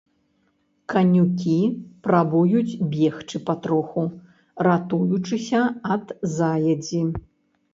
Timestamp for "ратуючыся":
4.69-5.61